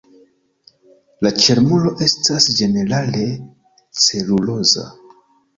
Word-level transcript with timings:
La 1.27 1.31
ĉelmuro 1.43 1.91
estas 2.07 2.47
ĝenerale 2.61 3.29
celuloza. 4.07 4.91